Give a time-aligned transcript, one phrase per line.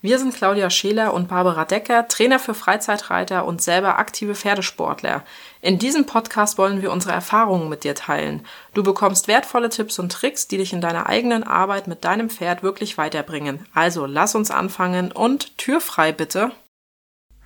[0.00, 5.24] Wir sind Claudia Scheler und Barbara Decker, Trainer für Freizeitreiter und selber aktive Pferdesportler.
[5.60, 8.46] In diesem Podcast wollen wir unsere Erfahrungen mit dir teilen.
[8.74, 12.62] Du bekommst wertvolle Tipps und Tricks, die dich in deiner eigenen Arbeit mit deinem Pferd
[12.62, 13.66] wirklich weiterbringen.
[13.74, 16.52] Also lass uns anfangen und Tür frei bitte.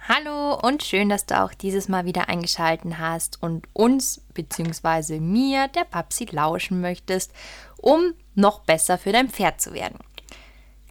[0.06, 5.20] Hallo und schön, dass du auch dieses Mal wieder eingeschaltet hast und uns bzw.
[5.20, 7.32] mir, der Papsi, lauschen möchtest,
[7.78, 9.98] um noch besser für dein Pferd zu werden.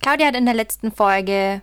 [0.01, 1.61] Claudia hat in der letzten Folge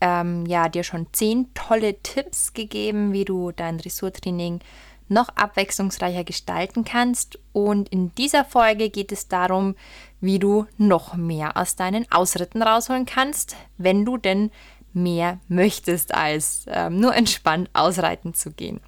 [0.00, 4.60] ähm, ja, dir schon zehn tolle Tipps gegeben, wie du dein Dressurtraining
[5.08, 7.38] noch abwechslungsreicher gestalten kannst.
[7.52, 9.74] Und in dieser Folge geht es darum,
[10.20, 14.52] wie du noch mehr aus deinen Ausritten rausholen kannst, wenn du denn
[14.92, 18.80] mehr möchtest, als ähm, nur entspannt ausreiten zu gehen.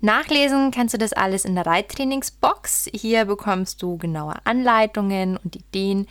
[0.00, 2.88] Nachlesen kannst du das alles in der Reittrainingsbox.
[2.94, 6.06] Hier bekommst du genaue Anleitungen und Ideen,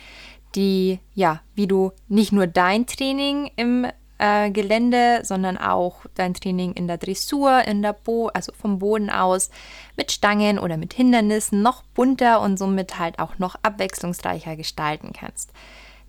[0.54, 3.86] die, ja, wie du nicht nur dein Training im
[4.18, 9.10] äh, Gelände, sondern auch dein Training in der Dressur, in der Bo, also vom Boden
[9.10, 9.50] aus,
[9.96, 15.52] mit Stangen oder mit Hindernissen noch bunter und somit halt auch noch abwechslungsreicher gestalten kannst.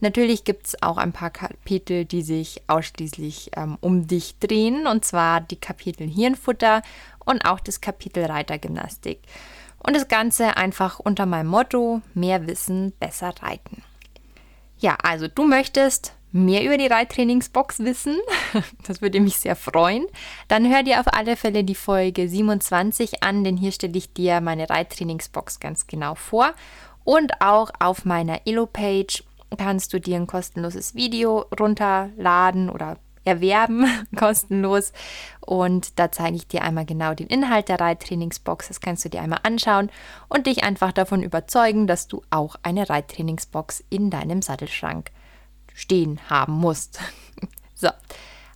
[0.02, 5.03] Natürlich gibt es auch ein paar Kapitel, die sich ausschließlich ähm, um dich drehen, und
[5.03, 6.81] zwar die Kapitel Hirnfutter
[7.26, 9.20] und auch das Kapitel Reitergymnastik.
[9.86, 13.84] Und das Ganze einfach unter meinem Motto: mehr Wissen, besser reiten.
[14.80, 18.17] Ja, also du möchtest mehr über die Reittrainingsbox wissen,
[18.88, 20.05] das würde mich sehr freuen,
[20.47, 24.39] dann hör dir auf alle Fälle die Folge 27 an, denn hier stelle ich dir
[24.39, 26.53] meine Reittrainingsbox ganz genau vor.
[27.03, 29.23] Und auch auf meiner Elo-Page
[29.57, 34.94] kannst du dir ein kostenloses Video runterladen oder erwerben, kostenlos.
[35.42, 38.68] Und da zeige ich dir einmal genau den Inhalt der Reittrainingsbox.
[38.68, 39.90] Das kannst du dir einmal anschauen
[40.28, 45.12] und dich einfach davon überzeugen, dass du auch eine Reittrainingsbox in deinem Sattelschrank
[45.74, 47.00] stehen haben musst.
[47.75, 47.90] so,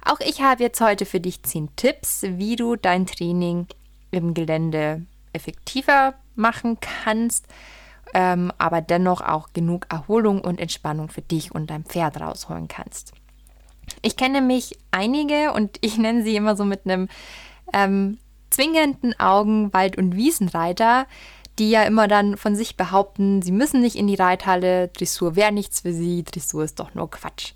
[0.06, 3.68] auch ich habe jetzt heute für dich 10 Tipps, wie du dein Training
[4.12, 7.47] im Gelände effektiver machen kannst,
[8.13, 13.13] ähm, aber dennoch auch genug Erholung und Entspannung für dich und dein Pferd rausholen kannst.
[14.01, 17.07] Ich kenne mich einige und ich nenne sie immer so mit einem
[17.73, 18.17] ähm,
[18.49, 21.07] zwingenden Augen Wald- und Wiesenreiter,
[21.59, 25.51] die ja immer dann von sich behaupten, sie müssen nicht in die Reithalle, Dressur wäre
[25.51, 27.53] nichts für sie, Dressur ist doch nur Quatsch.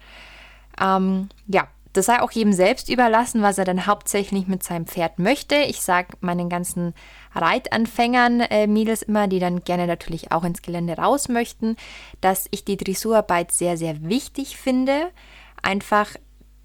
[0.79, 5.17] Ähm, ja, das sei auch jedem selbst überlassen, was er dann hauptsächlich mit seinem Pferd
[5.17, 5.55] möchte.
[5.55, 6.93] Ich sage meinen ganzen
[7.33, 11.75] Reitanfängern, äh, Mädels immer, die dann gerne natürlich auch ins Gelände raus möchten,
[12.21, 15.09] dass ich die Dressurarbeit sehr, sehr wichtig finde.
[15.61, 16.09] Einfach,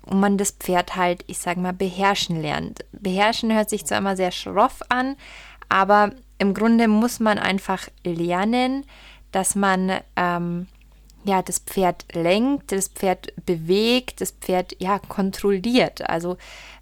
[0.04, 2.84] und man das Pferd halt, ich sage mal, beherrschen lernt.
[2.92, 5.16] Beherrschen hört sich zwar immer sehr schroff an,
[5.68, 8.84] aber im Grunde muss man einfach lernen,
[9.30, 10.66] dass man ähm,
[11.24, 16.08] ja das Pferd lenkt, das Pferd bewegt, das Pferd ja kontrolliert.
[16.08, 16.36] Also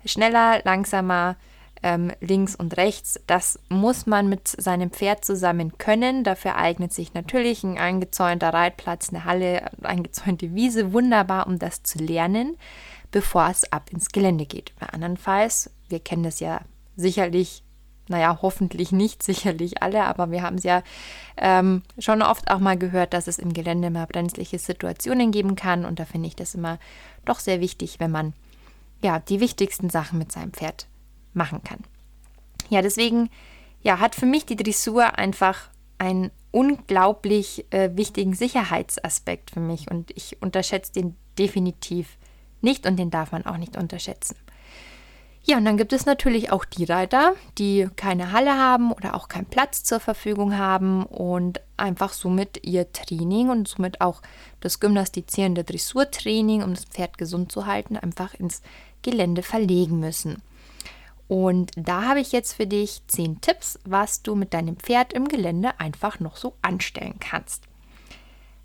[0.04, 1.36] schneller, langsamer,
[1.82, 3.20] ähm, links und rechts.
[3.26, 6.24] Das muss man mit seinem Pferd zusammen können.
[6.24, 11.98] Dafür eignet sich natürlich ein eingezäunter Reitplatz, eine Halle, eingezäunte Wiese wunderbar, um das zu
[11.98, 12.56] lernen,
[13.10, 14.72] bevor es ab ins Gelände geht.
[14.80, 16.60] Andernfalls, wir kennen das ja
[16.96, 17.62] sicherlich
[18.10, 20.82] naja, hoffentlich nicht, sicherlich alle, aber wir haben es ja
[21.36, 25.84] ähm, schon oft auch mal gehört, dass es im Gelände mal brenzliche Situationen geben kann.
[25.84, 26.78] Und da finde ich das immer
[27.24, 28.34] doch sehr wichtig, wenn man
[29.00, 30.88] ja die wichtigsten Sachen mit seinem Pferd
[31.32, 31.80] machen kann.
[32.68, 33.30] Ja, deswegen
[33.82, 40.10] ja, hat für mich die Dressur einfach einen unglaublich äh, wichtigen Sicherheitsaspekt für mich und
[40.16, 42.18] ich unterschätze den definitiv
[42.60, 44.36] nicht und den darf man auch nicht unterschätzen.
[45.42, 49.28] Ja, und dann gibt es natürlich auch die Reiter, die keine Halle haben oder auch
[49.28, 54.20] keinen Platz zur Verfügung haben und einfach somit ihr Training und somit auch
[54.60, 58.60] das gymnastizierende Dressurtraining, um das Pferd gesund zu halten, einfach ins
[59.00, 60.42] Gelände verlegen müssen.
[61.30, 65.28] Und da habe ich jetzt für dich zehn Tipps, was du mit deinem Pferd im
[65.28, 67.62] Gelände einfach noch so anstellen kannst.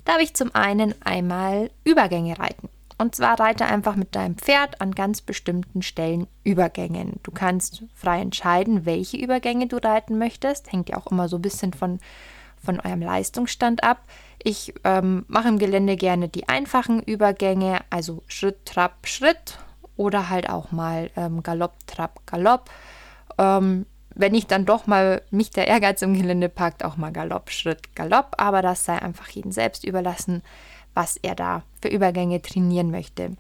[0.04, 2.68] Da habe ich zum einen einmal Übergänge reiten.
[2.98, 7.20] Und zwar reite einfach mit deinem Pferd an ganz bestimmten Stellen Übergängen.
[7.22, 10.72] Du kannst frei entscheiden, welche Übergänge du reiten möchtest.
[10.72, 12.00] Hängt ja auch immer so ein bisschen von,
[12.64, 14.00] von eurem Leistungsstand ab.
[14.42, 19.60] Ich ähm, mache im Gelände gerne die einfachen Übergänge, also Schritt, Trab, Schritt
[19.98, 22.70] oder halt auch mal ähm, Galopp, Trab, Galopp.
[23.38, 27.52] Ähm, wenn ich dann doch mal mich der Ehrgeiz im Gelände packt, auch mal Galopp,
[27.52, 30.42] Schritt, Galopp, aber das sei einfach jedem selbst überlassen,
[30.94, 33.36] was er da für Übergänge trainieren möchte.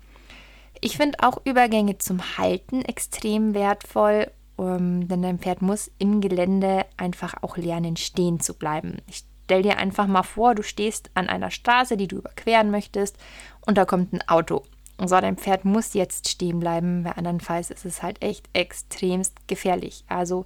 [0.81, 6.21] Ich finde auch Übergänge zum Halten extrem wertvoll, um, ähm, denn dein Pferd muss im
[6.21, 8.97] Gelände einfach auch lernen, stehen zu bleiben.
[9.07, 13.17] Ich stell dir einfach mal vor, du stehst an einer Straße, die du überqueren möchtest,
[13.65, 14.63] und da kommt ein Auto.
[14.97, 20.05] So, dein Pferd muss jetzt stehen bleiben, weil andernfalls ist es halt echt extremst gefährlich.
[20.07, 20.45] Also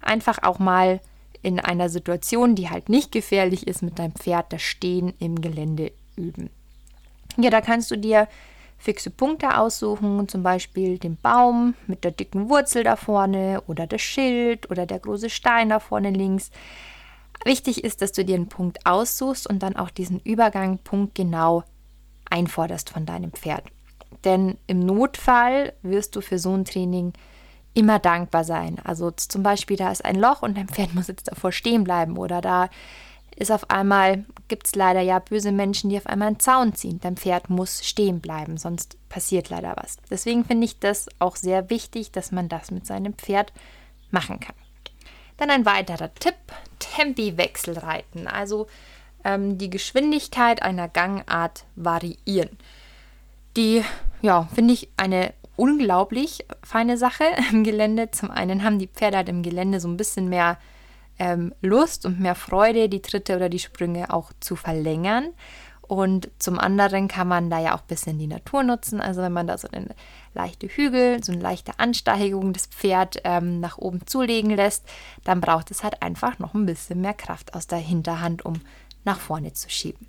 [0.00, 1.00] einfach auch mal
[1.42, 5.92] in einer Situation, die halt nicht gefährlich ist, mit deinem Pferd das Stehen im Gelände
[6.16, 6.50] üben.
[7.36, 8.28] Ja, da kannst du dir
[8.78, 14.00] fixe Punkte aussuchen, zum Beispiel den Baum mit der dicken Wurzel da vorne oder das
[14.00, 16.50] Schild oder der große Stein da vorne links.
[17.44, 21.64] Wichtig ist, dass du dir einen Punkt aussuchst und dann auch diesen Übergang punktgenau
[22.28, 23.64] einforderst von deinem Pferd.
[24.24, 27.12] Denn im Notfall wirst du für so ein Training
[27.74, 28.78] immer dankbar sein.
[28.84, 32.16] Also zum Beispiel, da ist ein Loch und dein Pferd muss jetzt davor stehen bleiben
[32.16, 32.68] oder da
[33.34, 37.00] ist auf einmal, gibt es leider ja böse Menschen, die auf einmal einen Zaun ziehen.
[37.00, 39.96] Dein Pferd muss stehen bleiben, sonst passiert leider was.
[40.10, 43.52] Deswegen finde ich das auch sehr wichtig, dass man das mit seinem Pferd
[44.10, 44.54] machen kann.
[45.38, 46.36] Dann ein weiterer Tipp,
[46.78, 48.26] Tempiwechsel reiten.
[48.26, 48.66] Also
[49.24, 52.50] ähm, die Geschwindigkeit einer Gangart variieren.
[53.56, 53.82] Die,
[54.22, 58.10] ja, finde ich eine unglaublich feine Sache im Gelände.
[58.10, 60.58] Zum einen haben die Pferde halt im Gelände so ein bisschen mehr
[61.18, 65.28] ähm, Lust und mehr Freude, die Tritte oder die Sprünge auch zu verlängern.
[65.82, 69.00] Und zum anderen kann man da ja auch ein bisschen die Natur nutzen.
[69.02, 69.94] Also wenn man da so eine
[70.32, 74.84] leichte Hügel, so eine leichte Ansteigung des Pferd ähm, nach oben zulegen lässt,
[75.24, 78.54] dann braucht es halt einfach noch ein bisschen mehr Kraft aus der Hinterhand, um
[79.04, 80.06] nach vorne zu schieben.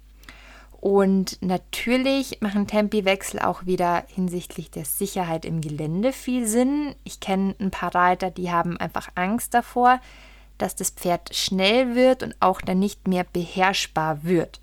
[0.83, 6.93] Und natürlich machen Tempiwechsel auch wieder hinsichtlich der Sicherheit im Gelände viel Sinn.
[7.05, 10.01] Ich kenne ein paar Reiter, die haben einfach Angst davor,
[10.57, 14.59] dass das Pferd schnell wird und auch dann nicht mehr beherrschbar wird.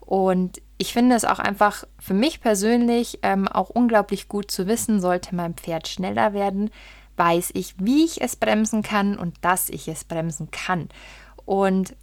[0.00, 5.00] Und ich finde es auch einfach für mich persönlich ähm, auch unglaublich gut zu wissen,
[5.00, 6.68] sollte mein Pferd schneller werden,
[7.16, 10.90] weiß ich, wie ich es bremsen kann und dass ich es bremsen kann.
[11.46, 11.96] Und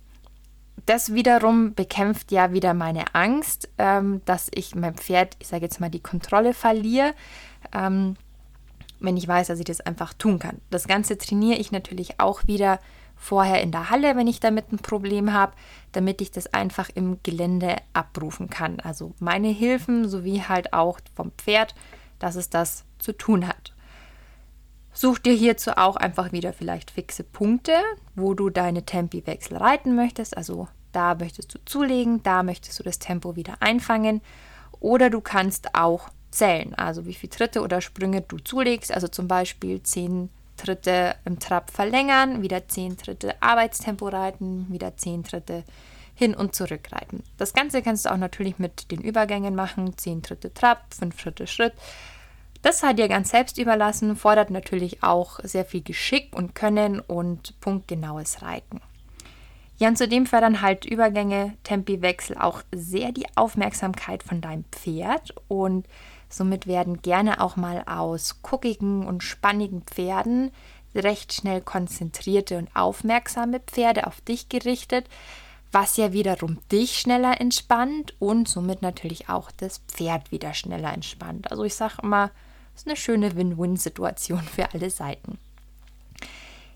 [0.86, 5.80] das wiederum bekämpft ja wieder meine Angst, ähm, dass ich mein Pferd, ich sage jetzt
[5.80, 7.14] mal, die Kontrolle verliere,
[7.74, 8.16] ähm,
[9.00, 10.60] wenn ich weiß, dass ich das einfach tun kann.
[10.70, 12.80] Das Ganze trainiere ich natürlich auch wieder
[13.16, 15.54] vorher in der Halle, wenn ich damit ein Problem habe,
[15.92, 18.80] damit ich das einfach im Gelände abrufen kann.
[18.80, 21.76] Also meine Hilfen sowie halt auch vom Pferd,
[22.18, 23.74] dass es das zu tun hat.
[25.02, 27.72] Such dir hierzu auch einfach wieder vielleicht fixe Punkte,
[28.16, 30.36] wo du deine Tempiwechsel reiten möchtest.
[30.36, 34.20] Also da möchtest du zulegen, da möchtest du das Tempo wieder einfangen.
[34.82, 38.92] Oder du kannst auch zählen, also wie viele Tritte oder Sprünge du zulegst.
[38.92, 45.24] Also zum Beispiel 10 Tritte im Trab verlängern, wieder 10 Tritte Arbeitstempo reiten, wieder 10
[45.24, 45.64] Tritte
[46.14, 47.24] hin und zurück reiten.
[47.38, 51.48] Das Ganze kannst du auch natürlich mit den Übergängen machen, 10 Tritte Trab, 5 Schritte
[51.48, 51.72] Schritt.
[52.62, 57.60] Das sei dir ganz selbst überlassen, fordert natürlich auch sehr viel Geschick und Können und
[57.62, 58.82] punktgenaues Reiten.
[59.78, 65.88] Ja, und zudem fördern halt Übergänge, Tempiwechsel auch sehr die Aufmerksamkeit von deinem Pferd und
[66.28, 70.52] somit werden gerne auch mal aus guckigen und spannigen Pferden
[70.94, 75.08] recht schnell konzentrierte und aufmerksame Pferde auf dich gerichtet,
[75.72, 81.52] was ja wiederum dich schneller entspannt und somit natürlich auch das Pferd wieder schneller entspannt.
[81.52, 82.32] Also ich sage immer,
[82.80, 85.38] ist eine schöne Win-Win-Situation für alle Seiten.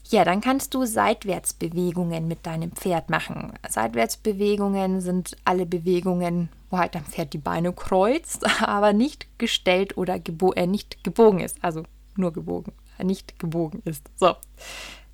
[0.10, 3.54] Ja, dann kannst du Seitwärtsbewegungen mit deinem Pferd machen.
[3.68, 10.20] Seitwärtsbewegungen sind alle Bewegungen, wo halt dein Pferd die Beine kreuzt, aber nicht gestellt oder
[10.20, 11.64] gebo äh, nicht gebogen ist.
[11.64, 11.84] Also
[12.18, 14.10] nur gebogen, nicht gebogen ist.
[14.18, 14.36] So,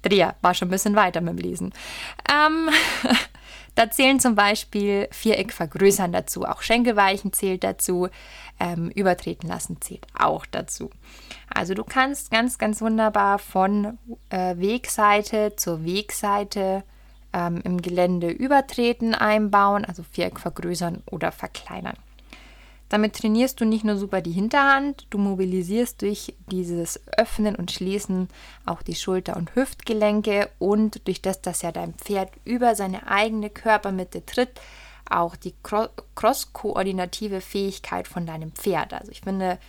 [0.01, 1.73] Dreher war schon ein bisschen weiter mit dem Lesen.
[2.29, 2.69] Ähm,
[3.75, 8.09] Da zählen zum Beispiel Viereck vergrößern dazu, auch Schenkelweichen zählt dazu,
[8.59, 10.89] ähm, übertreten lassen zählt auch dazu.
[11.53, 13.97] Also du kannst ganz, ganz wunderbar von
[14.29, 16.83] äh, Wegseite zur Wegseite
[17.33, 21.97] ähm, im Gelände übertreten einbauen, also Viereck vergrößern oder verkleinern.
[22.89, 28.29] Damit trainierst du nicht nur super die Hinterhand, du mobilisierst durch dieses Öffnen und Schließen
[28.65, 33.51] auch die Schulter- und Hüftgelenke und durch das, dass ja dein Pferd über seine eigene
[33.51, 34.59] Körpermitte tritt,
[35.07, 35.53] auch die
[36.15, 38.93] cross-koordinative Fähigkeit von deinem Pferd.
[38.93, 39.59] Also ich finde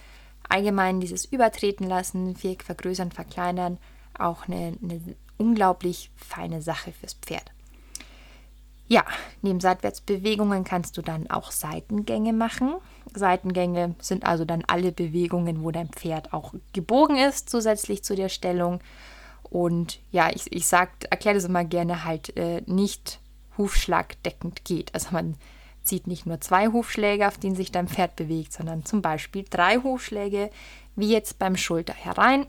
[0.48, 3.78] allgemein dieses Übertreten lassen, Viereck vergrößern, verkleinern
[4.18, 5.00] auch eine, eine
[5.38, 7.52] unglaublich feine Sache fürs Pferd.
[8.90, 9.04] Ja,
[9.40, 12.74] neben Seitwärtsbewegungen kannst du dann auch Seitengänge machen.
[13.14, 18.28] Seitengänge sind also dann alle Bewegungen, wo dein Pferd auch gebogen ist, zusätzlich zu der
[18.28, 18.80] Stellung.
[19.42, 23.20] Und ja, ich, ich erkläre das immer gerne halt äh, nicht
[23.58, 24.94] hufschlagdeckend geht.
[24.94, 25.36] Also man
[25.82, 29.78] zieht nicht nur zwei Hufschläge, auf denen sich dein Pferd bewegt, sondern zum Beispiel drei
[29.78, 30.50] Hufschläge,
[30.96, 32.46] wie jetzt beim Schulter herein.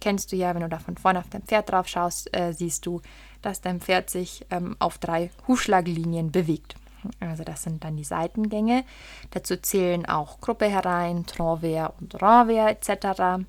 [0.00, 2.86] Kennst du ja, wenn du da von vorne auf dein Pferd drauf schaust, äh, siehst
[2.86, 3.02] du,
[3.42, 6.76] dass dein Pferd sich ähm, auf drei Hufschlaglinien bewegt.
[7.20, 8.84] Also das sind dann die Seitengänge.
[9.30, 13.44] Dazu zählen auch Gruppe herein, Tronvers und Renvers etc.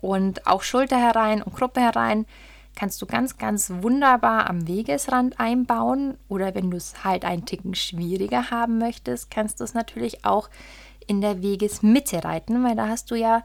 [0.00, 2.26] Und auch Schulter herein und Gruppe herein
[2.74, 6.16] kannst du ganz, ganz wunderbar am Wegesrand einbauen.
[6.28, 10.48] Oder wenn du es halt einen Ticken schwieriger haben möchtest, kannst du es natürlich auch
[11.06, 13.44] in der Wegesmitte reiten, weil da hast du ja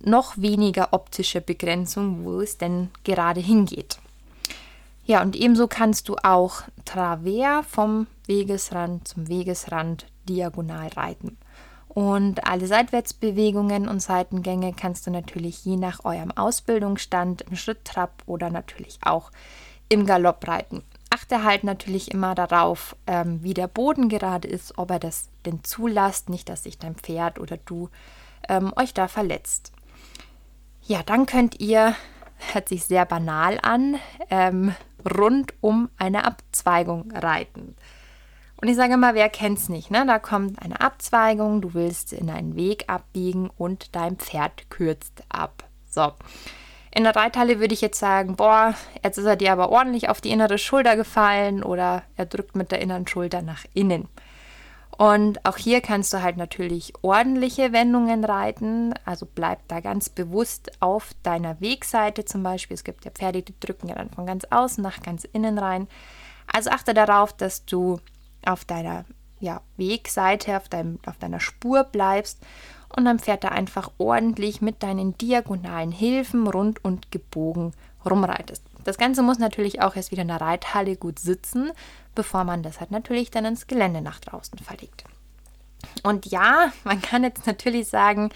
[0.00, 3.98] noch weniger optische Begrenzung, wo es denn gerade hingeht.
[5.04, 11.36] Ja, und ebenso kannst du auch Travers vom Wegesrand zum Wegesrand diagonal reiten.
[11.88, 18.48] Und alle Seitwärtsbewegungen und Seitengänge kannst du natürlich je nach eurem Ausbildungsstand im Schritttrab oder
[18.48, 19.30] natürlich auch
[19.90, 20.82] im Galopp reiten.
[21.10, 25.62] Achte halt natürlich immer darauf, ähm, wie der Boden gerade ist, ob er das denn
[25.64, 27.90] zulässt, nicht, dass sich dein Pferd oder du
[28.48, 29.72] ähm, euch da verletzt.
[30.80, 31.94] Ja, dann könnt ihr,
[32.54, 33.96] hört sich sehr banal an,
[34.30, 34.74] ähm,
[35.04, 37.76] rund um eine Abzweigung reiten.
[38.62, 39.90] Und ich sage mal, wer kennt es nicht?
[39.90, 40.06] Ne?
[40.06, 45.64] Da kommt eine Abzweigung, du willst in einen Weg abbiegen und dein Pferd kürzt ab.
[45.90, 46.12] So.
[46.94, 50.20] In der Reithalle würde ich jetzt sagen, boah, jetzt ist er dir aber ordentlich auf
[50.20, 54.06] die innere Schulter gefallen oder er drückt mit der inneren Schulter nach innen.
[54.96, 58.94] Und auch hier kannst du halt natürlich ordentliche Wendungen reiten.
[59.04, 62.76] Also bleib da ganz bewusst auf deiner Wegseite zum Beispiel.
[62.76, 65.88] Es gibt ja Pferde, die drücken ja dann von ganz außen nach ganz innen rein.
[66.46, 67.98] Also achte darauf, dass du
[68.46, 69.04] auf deiner
[69.40, 72.38] ja, Wegseite, auf, deinem, auf deiner Spur bleibst
[72.94, 77.72] und dann fährt er einfach ordentlich mit deinen diagonalen Hilfen rund und gebogen
[78.04, 78.62] rumreitest.
[78.84, 81.70] Das Ganze muss natürlich auch erst wieder in der Reithalle gut sitzen,
[82.14, 85.04] bevor man das halt natürlich dann ins Gelände nach draußen verlegt.
[86.02, 88.30] Und ja, man kann jetzt natürlich sagen,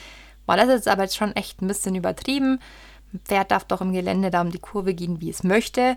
[0.46, 2.60] boah, das ist aber jetzt schon echt ein bisschen übertrieben.
[3.12, 5.96] Ein Pferd darf doch im Gelände da um die Kurve gehen, wie es möchte.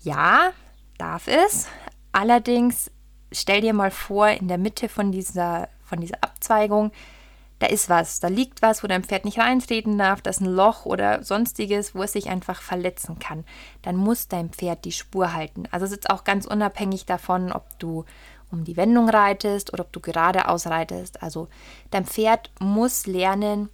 [0.00, 0.52] Ja,
[0.98, 1.68] darf es.
[2.12, 2.90] Allerdings
[3.32, 6.92] stell dir mal vor, in der Mitte von dieser, von dieser Abzweigung,
[7.58, 10.46] da ist was, da liegt was, wo dein Pferd nicht reintreten darf, da ist ein
[10.46, 13.44] Loch oder sonstiges, wo es sich einfach verletzen kann.
[13.82, 15.64] Dann muss dein Pferd die Spur halten.
[15.72, 18.04] Also es ist auch ganz unabhängig davon, ob du
[18.50, 21.22] um die Wendung reitest oder ob du geradeaus reitest.
[21.22, 21.48] Also
[21.90, 23.68] dein Pferd muss lernen,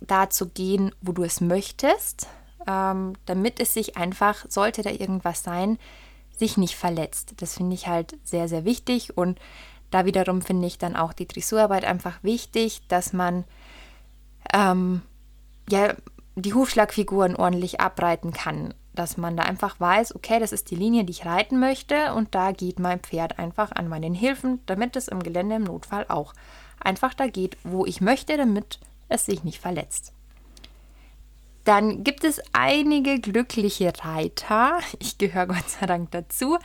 [0.00, 2.28] da zu gehen, wo du es möchtest,
[2.66, 5.78] ähm, damit es sich einfach, sollte da irgendwas sein,
[6.38, 7.34] sich nicht verletzt.
[7.38, 9.38] Das finde ich halt sehr, sehr wichtig und
[9.90, 13.44] da wiederum finde ich dann auch die Dressurarbeit einfach wichtig, dass man
[14.52, 15.02] ähm,
[15.68, 15.94] ja,
[16.36, 18.74] die Hufschlagfiguren ordentlich abreiten kann.
[18.94, 22.34] Dass man da einfach weiß, okay, das ist die Linie, die ich reiten möchte und
[22.34, 26.32] da geht mein Pferd einfach an meinen Hilfen, damit es im Gelände im Notfall auch
[26.80, 30.13] einfach da geht, wo ich möchte, damit es sich nicht verletzt.
[31.64, 36.58] Dann gibt es einige glückliche Reiter, ich gehöre Gott sei Dank dazu,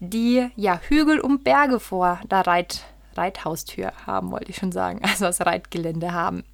[0.00, 2.84] die ja Hügel und Berge vor der Reit
[3.16, 6.44] Reithaustür haben, wollte ich schon sagen, also das Reitgelände haben.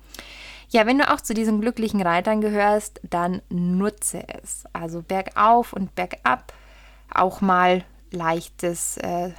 [0.69, 4.65] Ja, wenn du auch zu diesen glücklichen Reitern gehörst, dann nutze es.
[4.73, 6.53] Also bergauf und bergab,
[7.13, 9.31] auch mal leichtes äh,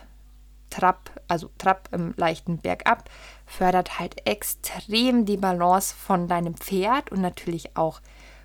[0.70, 3.10] Trab, also Trab im leichten Bergab,
[3.46, 8.00] fördert halt extrem die Balance von deinem Pferd und natürlich auch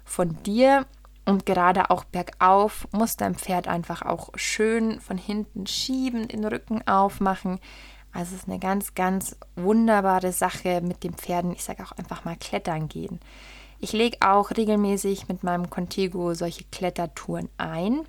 [0.05, 0.87] von dir.
[1.25, 6.87] Und gerade auch bergauf muss dein Pferd einfach auch schön von hinten schieben, den Rücken
[6.87, 7.61] aufmachen.
[8.13, 11.53] Also es ist eine ganz, ganz wunderbare Sache mit den Pferden.
[11.53, 13.21] Ich sage auch einfach mal klettern gehen.
[13.79, 18.03] Ich lege auch regelmäßig mit meinem Contigo solche Klettertouren ein.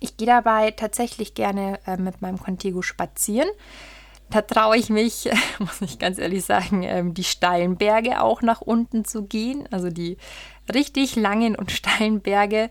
[0.00, 3.48] Ich gehe dabei tatsächlich gerne äh, mit meinem Contigo spazieren.
[4.28, 8.60] Da traue ich mich, muss ich ganz ehrlich sagen, ähm, die steilen Berge auch nach
[8.60, 9.68] unten zu gehen.
[9.70, 10.16] Also die
[10.72, 12.70] richtig langen und steilen Berge.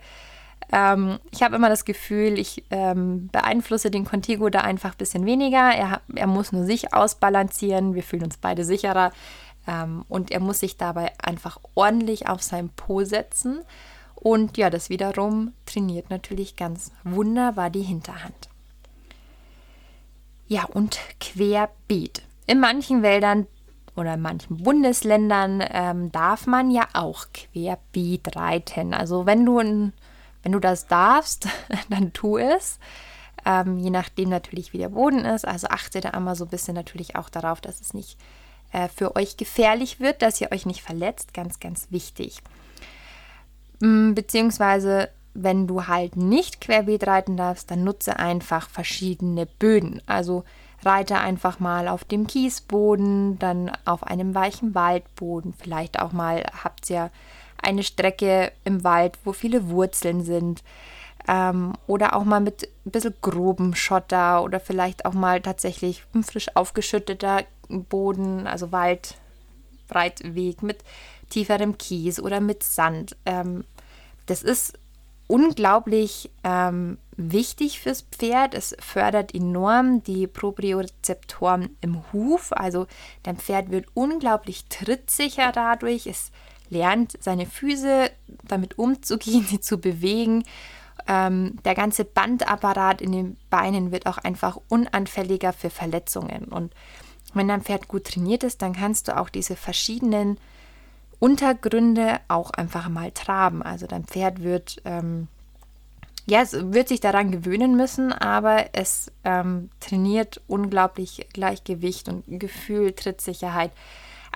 [0.71, 5.25] Ähm, ich habe immer das Gefühl, ich ähm, beeinflusse den Contigo da einfach ein bisschen
[5.25, 5.71] weniger.
[5.71, 7.93] Er, er muss nur sich ausbalancieren.
[7.93, 9.11] Wir fühlen uns beide sicherer.
[9.67, 13.61] Ähm, und er muss sich dabei einfach ordentlich auf sein Po setzen.
[14.15, 18.49] Und ja, das wiederum trainiert natürlich ganz wunderbar die Hinterhand.
[20.47, 22.21] Ja, und querbeet.
[22.45, 23.47] In manchen Wäldern
[24.01, 28.93] oder in manchen Bundesländern ähm, darf man ja auch querbeet reiten.
[28.93, 31.47] Also wenn du, wenn du das darfst,
[31.89, 32.79] dann tu es.
[33.45, 35.47] Ähm, je nachdem natürlich, wie der Boden ist.
[35.47, 38.17] Also achte da einmal so ein bisschen natürlich auch darauf, dass es nicht
[38.71, 41.33] äh, für euch gefährlich wird, dass ihr euch nicht verletzt.
[41.33, 42.41] Ganz, ganz wichtig.
[43.79, 50.01] Mm, beziehungsweise, wenn du halt nicht querbeet reiten darfst, dann nutze einfach verschiedene Böden.
[50.05, 50.43] Also
[50.83, 55.53] reite einfach mal auf dem Kiesboden, dann auf einem weichen Waldboden.
[55.53, 57.11] Vielleicht auch mal habt ihr
[57.61, 60.63] eine Strecke im Wald, wo viele Wurzeln sind.
[61.27, 66.23] Ähm, oder auch mal mit ein bisschen grobem Schotter oder vielleicht auch mal tatsächlich ein
[66.23, 70.79] frisch aufgeschütteter Boden, also Waldbreitweg mit
[71.29, 73.15] tieferem Kies oder mit Sand.
[73.25, 73.65] Ähm,
[74.25, 74.79] das ist
[75.31, 78.53] unglaublich ähm, wichtig fürs Pferd.
[78.53, 82.51] Es fördert enorm die Propriozeptoren im Huf.
[82.51, 82.85] Also
[83.23, 86.05] dein Pferd wird unglaublich trittsicher dadurch.
[86.05, 86.31] Es
[86.69, 88.11] lernt seine Füße
[88.43, 90.43] damit umzugehen, sie zu bewegen.
[91.07, 96.43] Ähm, der ganze Bandapparat in den Beinen wird auch einfach unanfälliger für Verletzungen.
[96.43, 96.73] Und
[97.33, 100.37] wenn dein Pferd gut trainiert ist, dann kannst du auch diese verschiedenen
[101.21, 103.61] Untergründe auch einfach mal traben.
[103.61, 105.27] Also dein Pferd wird, ähm,
[106.25, 112.93] ja, es wird sich daran gewöhnen müssen, aber es ähm, trainiert unglaublich Gleichgewicht und Gefühl,
[112.93, 113.71] Trittsicherheit.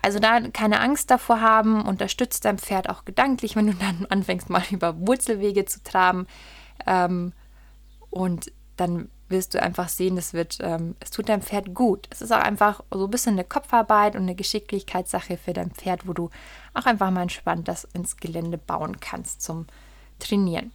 [0.04, 4.52] Also da keine Angst davor haben, unterstützt dein Pferd auch gedanklich, wenn du dann anfängst
[4.52, 6.28] mal über Wurzelwege zu traben.
[6.86, 7.34] Ähm,
[8.12, 12.08] und dann wirst du einfach sehen, es wird, ähm, es tut deinem Pferd gut.
[12.12, 16.08] Es ist auch einfach so ein bisschen eine Kopfarbeit und eine Geschicklichkeitssache für dein Pferd,
[16.08, 16.30] wo du
[16.76, 19.66] auch einfach mal entspannt das ins Gelände bauen kannst zum
[20.20, 20.72] Trainieren.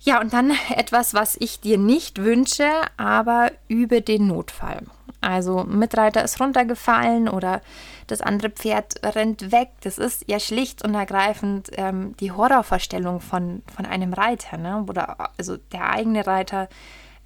[0.00, 4.82] Ja, und dann etwas, was ich dir nicht wünsche, aber übe den Notfall.
[5.20, 7.62] Also Mitreiter ist runtergefallen oder
[8.08, 9.70] das andere Pferd rennt weg.
[9.80, 14.58] Das ist ja schlicht und ergreifend ähm, die Horrorvorstellung von, von einem Reiter.
[14.58, 14.84] Ne?
[14.86, 16.68] Oder also der eigene Reiter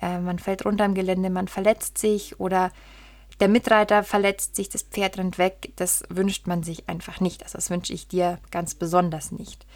[0.00, 2.70] äh, man fällt runter im Gelände, man verletzt sich oder
[3.40, 5.72] der Mitreiter verletzt sich, das Pferd rennt weg.
[5.76, 7.44] Das wünscht man sich einfach nicht.
[7.44, 9.66] Also das wünsche ich dir ganz besonders nicht.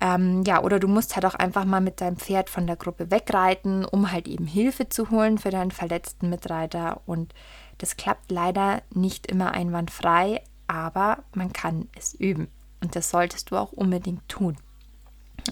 [0.00, 3.10] Ähm, ja, oder du musst halt auch einfach mal mit deinem Pferd von der Gruppe
[3.10, 7.00] wegreiten, um halt eben Hilfe zu holen für deinen verletzten Mitreiter.
[7.06, 7.34] Und
[7.78, 12.48] das klappt leider nicht immer einwandfrei, aber man kann es üben.
[12.82, 14.56] Und das solltest du auch unbedingt tun.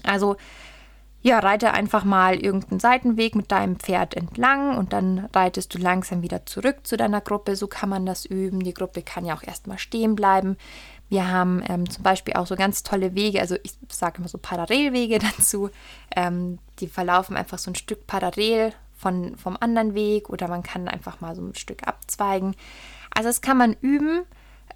[0.03, 0.37] Also
[1.25, 6.21] ja, reite einfach mal irgendeinen Seitenweg mit deinem Pferd entlang und dann reitest du langsam
[6.21, 7.55] wieder zurück zu deiner Gruppe.
[7.55, 8.59] So kann man das üben.
[8.59, 10.55] Die Gruppe kann ja auch erstmal stehen bleiben.
[11.09, 14.37] Wir haben ähm, zum Beispiel auch so ganz tolle Wege, also ich sage immer so
[14.37, 15.71] Parallelwege dazu.
[16.15, 20.87] Ähm, die verlaufen einfach so ein Stück parallel von, vom anderen Weg oder man kann
[20.87, 22.55] einfach mal so ein Stück abzweigen.
[23.09, 24.25] Also das kann man üben.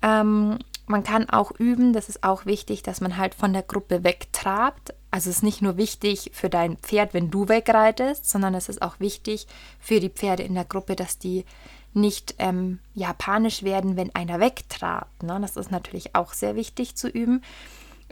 [0.01, 0.57] Ähm,
[0.89, 4.93] man kann auch üben, das ist auch wichtig, dass man halt von der Gruppe wegtrabt.
[5.11, 8.81] Also es ist nicht nur wichtig für dein Pferd, wenn du wegreitest, sondern es ist
[8.81, 9.47] auch wichtig
[9.79, 11.45] für die Pferde in der Gruppe, dass die
[11.93, 15.23] nicht ähm, ja, werden, wenn einer wegtrabt.
[15.23, 15.37] Ne?
[15.41, 17.43] Das ist natürlich auch sehr wichtig zu üben.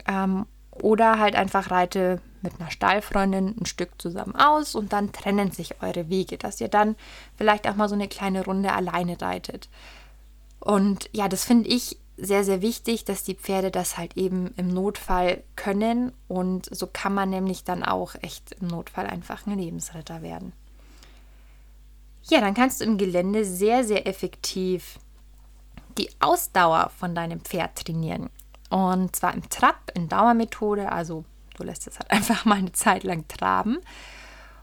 [0.06, 5.50] Ähm, oder halt einfach reite mit einer Stallfreundin ein Stück zusammen aus und dann trennen
[5.50, 6.94] sich eure Wege, dass ihr dann
[7.36, 9.68] vielleicht auch mal so eine kleine Runde alleine reitet.
[10.60, 14.68] Und ja, das finde ich sehr, sehr wichtig, dass die Pferde das halt eben im
[14.68, 20.22] Notfall können und so kann man nämlich dann auch echt im Notfall einfach ein Lebensretter
[20.22, 20.52] werden.
[22.24, 24.98] Ja, dann kannst du im Gelände sehr, sehr effektiv
[25.96, 28.28] die Ausdauer von deinem Pferd trainieren.
[28.70, 31.24] Und zwar im Trab, in Dauermethode, also
[31.56, 33.78] du lässt es halt einfach mal eine Zeit lang traben.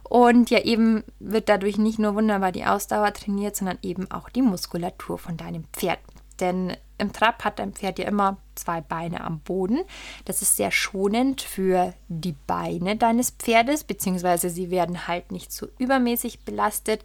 [0.03, 4.43] Und ja, eben wird dadurch nicht nur wunderbar die Ausdauer trainiert, sondern eben auch die
[4.43, 5.99] Muskulatur von deinem Pferd.
[6.39, 9.81] Denn im Trab hat dein Pferd ja immer zwei Beine am Boden.
[10.23, 15.67] Das ist sehr schonend für die Beine deines Pferdes, beziehungsweise sie werden halt nicht so
[15.77, 17.03] übermäßig belastet.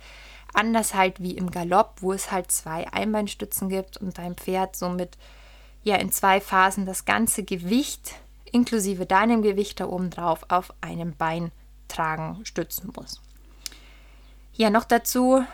[0.55, 5.17] Anders halt wie im Galopp, wo es halt zwei Einbeinstützen gibt und dein Pferd somit
[5.83, 8.15] ja in zwei Phasen das ganze Gewicht
[8.53, 11.53] inklusive deinem Gewicht da oben drauf auf einem Bein
[11.89, 13.21] tragen, stützen muss.
[14.55, 15.45] Ja, noch dazu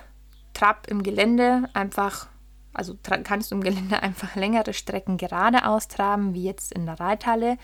[0.55, 2.29] Trab im Gelände einfach
[2.77, 7.59] also kannst du im Gelände einfach längere Strecken geradeaus traben, wie jetzt in der Reithalle.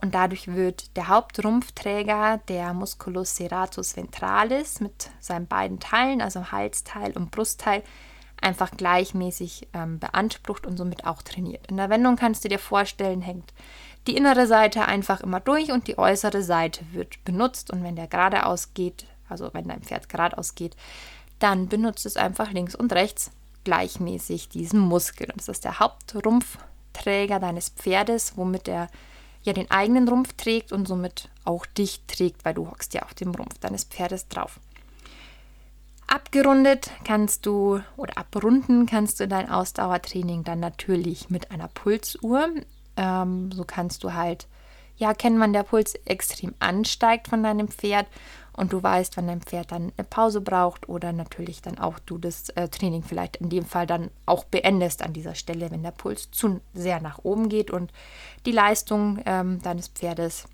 [0.00, 7.12] Und dadurch wird der Hauptrumpfträger, der Musculus serratus ventralis, mit seinen beiden Teilen, also Halsteil
[7.12, 7.82] und Brustteil,
[8.40, 11.66] einfach gleichmäßig ähm, beansprucht und somit auch trainiert.
[11.66, 13.52] In der Wendung kannst du dir vorstellen, hängt
[14.06, 17.70] die innere Seite einfach immer durch und die äußere Seite wird benutzt.
[17.70, 20.76] Und wenn der geradeaus geht, also wenn dein Pferd geradeaus geht,
[21.38, 23.30] dann benutzt es einfach links und rechts
[23.64, 25.28] gleichmäßig diesen Muskel.
[25.30, 28.88] Und das ist der Hauptrumpfträger deines Pferdes, womit er
[29.42, 33.14] ja den eigenen Rumpf trägt und somit auch dich trägt, weil du hockst ja auf
[33.14, 34.60] dem Rumpf deines Pferdes drauf.
[36.06, 42.48] Abgerundet kannst du oder abrunden kannst du dein Ausdauertraining dann natürlich mit einer Pulsuhr.
[42.96, 44.48] Ähm, so kannst du halt
[44.96, 48.06] ja erkennen, wann der Puls extrem ansteigt von deinem Pferd
[48.60, 52.18] und du weißt, wann dein Pferd dann eine Pause braucht oder natürlich dann auch du
[52.18, 55.92] das äh, Training vielleicht in dem Fall dann auch beendest an dieser Stelle, wenn der
[55.92, 57.90] Puls zu sehr nach oben geht und
[58.44, 60.44] die Leistung ähm, deines Pferdes,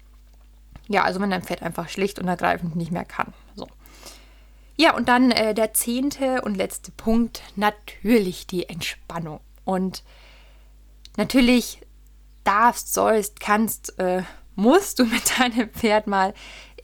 [0.87, 3.33] ja, also wenn dein Pferd einfach schlicht und ergreifend nicht mehr kann.
[3.57, 3.67] So.
[4.77, 9.41] Ja, und dann äh, der zehnte und letzte Punkt, natürlich die Entspannung.
[9.65, 10.05] Und
[11.17, 11.81] natürlich
[12.45, 14.23] darfst, sollst, kannst, äh,
[14.55, 16.35] musst du mit deinem Pferd mal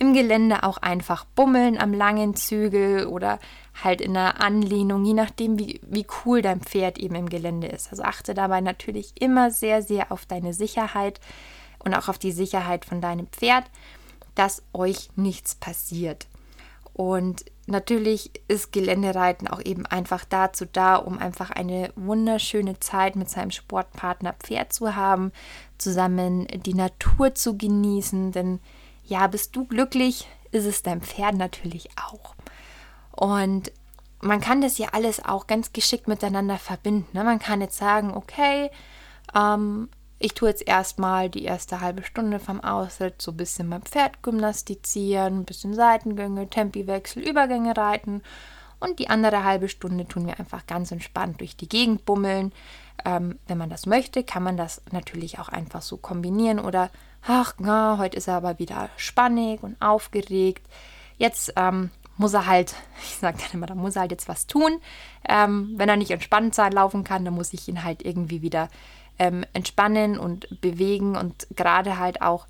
[0.03, 3.39] im Gelände auch einfach bummeln am langen Zügel oder
[3.85, 7.89] halt in einer Anlehnung, je nachdem, wie, wie cool dein Pferd eben im Gelände ist.
[7.93, 11.21] Also achte dabei natürlich immer sehr, sehr auf deine Sicherheit
[11.79, 13.65] und auch auf die Sicherheit von deinem Pferd,
[14.35, 16.27] dass euch nichts passiert.
[16.93, 23.31] Und natürlich ist Geländereiten auch eben einfach dazu da, um einfach eine wunderschöne Zeit mit
[23.31, 25.31] seinem Sportpartner Pferd zu haben,
[25.79, 28.59] zusammen die Natur zu genießen, denn
[29.05, 32.35] ja, bist du glücklich, ist es dein Pferd natürlich auch.
[33.11, 33.73] Und
[34.21, 37.09] man kann das ja alles auch ganz geschickt miteinander verbinden.
[37.13, 37.25] Ne?
[37.25, 38.71] Man kann jetzt sagen, okay,
[39.35, 39.89] ähm,
[40.19, 44.23] ich tue jetzt erstmal die erste halbe Stunde vom Ausritt so ein bisschen mein Pferd
[44.23, 48.23] gymnastizieren, ein bisschen Seitengänge, Tempiwechsel, Übergänge reiten.
[48.79, 52.53] Und die andere halbe Stunde tun wir einfach ganz entspannt durch die Gegend bummeln.
[53.05, 56.91] Ähm, wenn man das möchte, kann man das natürlich auch einfach so kombinieren oder,
[57.27, 60.67] ach, na, heute ist er aber wieder spannig und aufgeregt.
[61.19, 64.47] Jetzt ähm, muss er halt, ich sage dann immer, da muss er halt jetzt was
[64.47, 64.81] tun.
[65.29, 68.69] Ähm, wenn er nicht entspannt sein laufen kann, dann muss ich ihn halt irgendwie wieder
[69.19, 72.47] ähm, entspannen und bewegen und gerade halt auch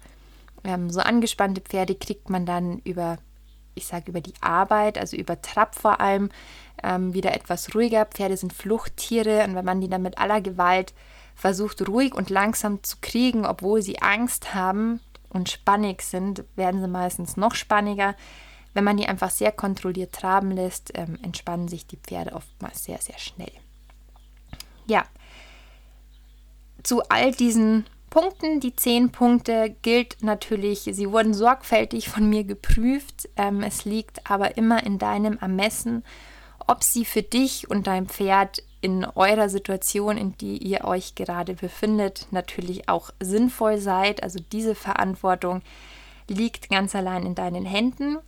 [0.64, 3.18] ähm, so angespannte Pferde kriegt man dann über,
[3.74, 6.30] ich sage über die Arbeit, also über Trab vor allem,
[6.82, 8.06] ähm, wieder etwas ruhiger.
[8.06, 10.94] Pferde sind Fluchttiere und wenn man die dann mit aller Gewalt
[11.34, 16.88] versucht, ruhig und langsam zu kriegen, obwohl sie Angst haben und spannig sind, werden sie
[16.88, 18.14] meistens noch spanniger.
[18.74, 22.98] Wenn man die einfach sehr kontrolliert traben lässt, ähm, entspannen sich die Pferde oftmals sehr,
[22.98, 23.52] sehr schnell.
[24.86, 25.04] Ja,
[26.82, 33.28] zu all diesen Punkten, die zehn Punkte, gilt natürlich, sie wurden sorgfältig von mir geprüft.
[33.36, 36.04] Ähm, es liegt aber immer in deinem Ermessen,
[36.66, 41.54] ob sie für dich und dein Pferd in eurer Situation, in die ihr euch gerade
[41.54, 44.22] befindet, natürlich auch sinnvoll seid.
[44.22, 45.62] Also diese Verantwortung
[46.28, 48.18] liegt ganz allein in deinen Händen.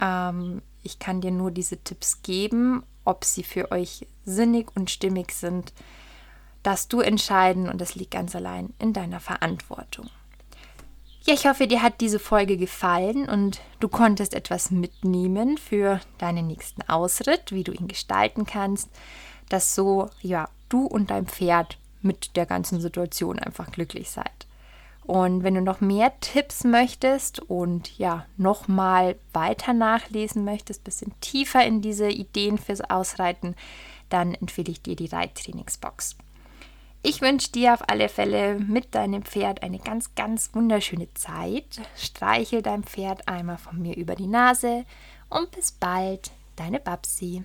[0.00, 5.32] Ähm, ich kann dir nur diese Tipps geben, ob sie für euch sinnig und stimmig
[5.32, 5.72] sind
[6.64, 10.10] darfst du entscheiden und das liegt ganz allein in deiner Verantwortung.
[11.24, 16.46] Ja, ich hoffe, dir hat diese Folge gefallen und du konntest etwas mitnehmen für deinen
[16.48, 18.90] nächsten Ausritt, wie du ihn gestalten kannst,
[19.48, 24.46] dass so, ja, du und dein Pferd mit der ganzen Situation einfach glücklich seid.
[25.06, 31.64] Und wenn du noch mehr Tipps möchtest und ja, nochmal weiter nachlesen möchtest, bisschen tiefer
[31.64, 33.54] in diese Ideen fürs Ausreiten,
[34.08, 36.16] dann empfehle ich dir die Reittrainingsbox.
[37.02, 41.82] Ich wünsche dir auf alle Fälle mit deinem Pferd eine ganz, ganz wunderschöne Zeit.
[41.98, 44.86] Streichel dein Pferd einmal von mir über die Nase
[45.28, 47.44] und bis bald, deine Babsi.